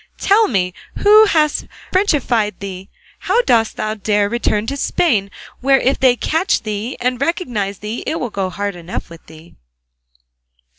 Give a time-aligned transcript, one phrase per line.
[0.17, 0.73] Tell me,
[1.03, 5.99] who has frenchified thee, and how dost thou dare to return to Spain, where if
[5.99, 9.53] they catch thee and recognise thee it will go hard enough with thee?"